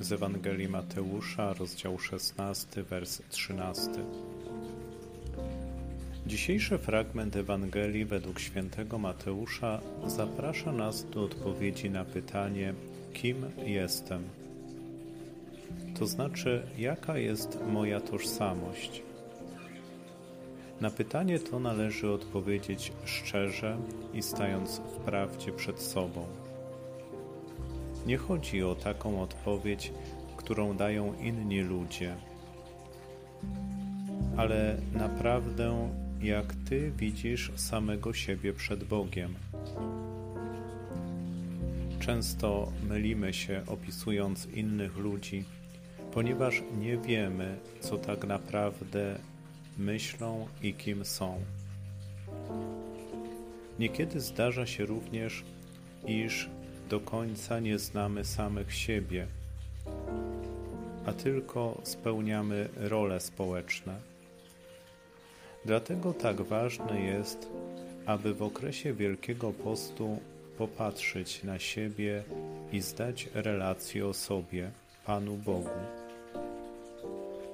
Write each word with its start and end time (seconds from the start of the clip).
Z 0.00 0.12
Ewangelii 0.12 0.68
Mateusza, 0.68 1.52
rozdział 1.52 1.98
16, 1.98 2.82
wers 2.82 3.22
13. 3.30 3.90
Dzisiejszy 6.26 6.78
fragment 6.78 7.36
Ewangelii 7.36 8.04
według 8.04 8.40
świętego 8.40 8.98
Mateusza 8.98 9.80
zaprasza 10.06 10.72
nas 10.72 11.10
do 11.10 11.24
odpowiedzi 11.24 11.90
na 11.90 12.04
pytanie: 12.04 12.74
kim 13.12 13.36
jestem? 13.66 14.22
To 15.98 16.06
znaczy, 16.06 16.62
jaka 16.78 17.18
jest 17.18 17.58
moja 17.66 18.00
tożsamość? 18.00 19.02
Na 20.80 20.90
pytanie 20.90 21.38
to 21.38 21.60
należy 21.60 22.10
odpowiedzieć 22.10 22.92
szczerze 23.04 23.76
i 24.14 24.22
stając 24.22 24.78
w 24.78 24.96
prawdzie 24.96 25.52
przed 25.52 25.80
sobą. 25.80 26.26
Nie 28.06 28.16
chodzi 28.16 28.62
o 28.62 28.74
taką 28.74 29.22
odpowiedź, 29.22 29.92
którą 30.36 30.76
dają 30.76 31.14
inni 31.14 31.60
ludzie, 31.60 32.16
ale 34.36 34.76
naprawdę 34.92 35.90
jak 36.22 36.54
Ty 36.68 36.92
widzisz 36.96 37.52
samego 37.56 38.12
siebie 38.12 38.52
przed 38.52 38.84
Bogiem. 38.84 39.34
Często 42.00 42.72
mylimy 42.88 43.34
się 43.34 43.62
opisując 43.66 44.46
innych 44.46 44.96
ludzi, 44.96 45.44
ponieważ 46.12 46.62
nie 46.78 46.96
wiemy, 46.96 47.58
co 47.80 47.98
tak 47.98 48.24
naprawdę 48.24 49.18
myślą 49.78 50.46
i 50.62 50.74
kim 50.74 51.04
są. 51.04 51.40
Niekiedy 53.78 54.20
zdarza 54.20 54.66
się 54.66 54.86
również, 54.86 55.44
iż 56.06 56.48
do 56.90 57.00
końca 57.00 57.60
nie 57.60 57.78
znamy 57.78 58.24
samych 58.24 58.74
siebie, 58.74 59.26
a 61.06 61.12
tylko 61.12 61.80
spełniamy 61.82 62.68
role 62.76 63.20
społeczne. 63.20 63.96
Dlatego 65.64 66.12
tak 66.12 66.40
ważne 66.40 67.00
jest, 67.00 67.48
aby 68.06 68.34
w 68.34 68.42
okresie 68.42 68.92
Wielkiego 68.92 69.52
Postu 69.52 70.18
popatrzeć 70.58 71.44
na 71.44 71.58
siebie 71.58 72.22
i 72.72 72.80
zdać 72.80 73.28
relację 73.34 74.06
o 74.06 74.14
sobie, 74.14 74.70
Panu 75.06 75.36
Bogu. 75.36 75.80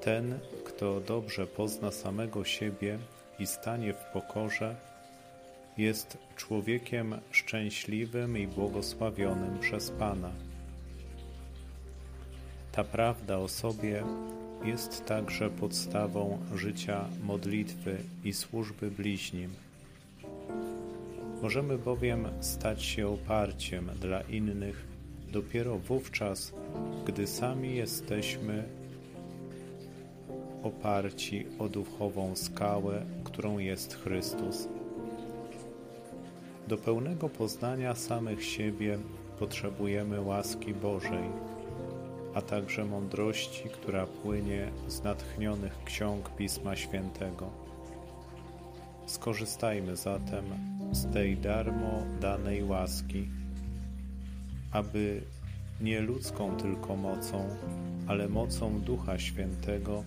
Ten, 0.00 0.38
kto 0.64 1.00
dobrze 1.00 1.46
pozna 1.46 1.90
samego 1.90 2.44
siebie 2.44 2.98
i 3.38 3.46
stanie 3.46 3.94
w 3.94 4.04
pokorze, 4.12 4.76
jest 5.78 6.18
człowiekiem 6.36 7.14
szczęśliwym 7.30 8.38
i 8.38 8.46
błogosławionym 8.46 9.58
przez 9.58 9.90
Pana. 9.90 10.30
Ta 12.72 12.84
prawda 12.84 13.38
o 13.38 13.48
sobie 13.48 14.02
jest 14.64 15.06
także 15.06 15.50
podstawą 15.50 16.38
życia 16.54 17.04
modlitwy 17.22 17.98
i 18.24 18.32
służby 18.32 18.90
bliźnim. 18.90 19.50
Możemy 21.42 21.78
bowiem 21.78 22.28
stać 22.40 22.82
się 22.82 23.08
oparciem 23.08 23.90
dla 24.00 24.20
innych 24.20 24.86
dopiero 25.32 25.78
wówczas, 25.78 26.52
gdy 27.06 27.26
sami 27.26 27.76
jesteśmy 27.76 28.64
oparci 30.62 31.46
o 31.58 31.68
duchową 31.68 32.36
skałę, 32.36 33.06
którą 33.24 33.58
jest 33.58 33.94
Chrystus. 33.94 34.68
Do 36.68 36.78
pełnego 36.78 37.28
poznania 37.28 37.94
samych 37.94 38.44
siebie 38.44 38.98
potrzebujemy 39.38 40.20
łaski 40.20 40.74
Bożej, 40.74 41.24
a 42.34 42.42
także 42.42 42.84
mądrości, 42.84 43.68
która 43.68 44.06
płynie 44.06 44.68
z 44.88 45.02
natchnionych 45.02 45.84
ksiąg 45.84 46.30
Pisma 46.36 46.76
Świętego. 46.76 47.50
Skorzystajmy 49.06 49.96
zatem 49.96 50.44
z 50.92 51.12
tej 51.12 51.36
darmo 51.36 52.02
danej 52.20 52.64
łaski, 52.64 53.28
aby 54.72 55.22
nie 55.80 56.00
ludzką 56.00 56.56
tylko 56.56 56.96
mocą, 56.96 57.48
ale 58.06 58.28
mocą 58.28 58.80
Ducha 58.80 59.18
Świętego 59.18 60.04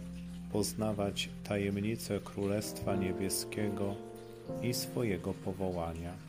poznawać 0.52 1.30
tajemnice 1.44 2.20
Królestwa 2.20 2.96
Niebieskiego 2.96 3.96
i 4.62 4.74
swojego 4.74 5.34
powołania. 5.34 6.29